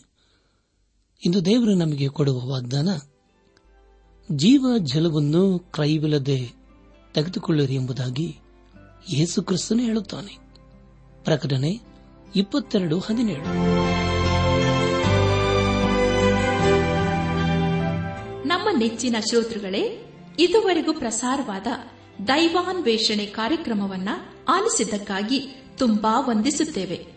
[1.25, 2.89] ಇಂದು ದೇವರು ನಮಗೆ ಕೊಡುವ ವಾಗ್ದಾನ,
[4.31, 6.53] ಜೀವ ಜಲವನ್ನು ಕ್ರೈವಿಲ್ಲದೆ
[7.13, 8.37] ತೆಗೆದುಕೊಳ್ಳಿರಿ ಎಂಬುದಾಗಿ
[9.13, 10.37] ಯೇಸು ಕ್ರಿಸ್ತನು ಹೇಳುತ್ತಾನೆ.
[11.23, 11.79] ಪ್ರಕಟಣೆ
[12.35, 13.43] ಇಪ್ಪತ್ತೆರಡು ಹದಿನೇಳು.
[18.47, 21.67] ನಮ್ಮ ನೆಚ್ಚಿನ ಶ್ರೋತೃಗಳೇ, ಇದುವರೆಗೂ ಪ್ರಸಾರವಾದ
[22.27, 24.09] ದೈವಾನ್ವೇಷಣೆ ಕಾರ್ಯಕ್ರಮವನ್ನ
[24.47, 27.16] ಆಲಿಸಿದ್ದಕ್ಕಾಗಿ ತುಂಬಾ ವಂದಿಸುತ್ತೇವೆ.